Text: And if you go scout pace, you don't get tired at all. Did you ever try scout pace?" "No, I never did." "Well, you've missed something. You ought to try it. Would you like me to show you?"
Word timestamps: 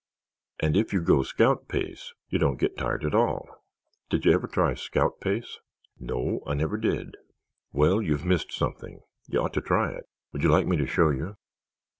And 0.59 0.75
if 0.75 0.91
you 0.93 0.99
go 1.03 1.21
scout 1.21 1.67
pace, 1.67 2.11
you 2.27 2.39
don't 2.39 2.57
get 2.57 2.75
tired 2.75 3.05
at 3.05 3.13
all. 3.13 3.47
Did 4.09 4.25
you 4.25 4.31
ever 4.31 4.47
try 4.47 4.73
scout 4.73 5.19
pace?" 5.21 5.59
"No, 5.99 6.41
I 6.47 6.55
never 6.55 6.77
did." 6.77 7.17
"Well, 7.71 8.01
you've 8.01 8.25
missed 8.25 8.51
something. 8.51 9.01
You 9.27 9.41
ought 9.41 9.53
to 9.53 9.61
try 9.61 9.91
it. 9.91 10.05
Would 10.33 10.41
you 10.41 10.49
like 10.49 10.65
me 10.65 10.75
to 10.77 10.87
show 10.87 11.11
you?" 11.11 11.37